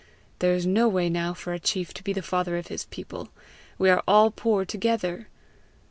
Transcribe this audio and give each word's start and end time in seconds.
There 0.39 0.55
is 0.55 0.65
no 0.65 0.87
way 0.87 1.11
now 1.11 1.35
for 1.35 1.53
a 1.53 1.59
chief 1.59 1.93
to 1.93 2.03
be 2.03 2.11
the 2.11 2.23
father 2.23 2.57
of 2.57 2.69
his 2.69 2.85
people; 2.85 3.29
we 3.77 3.87
are 3.91 4.01
all 4.07 4.31
poor 4.31 4.65
together! 4.65 5.27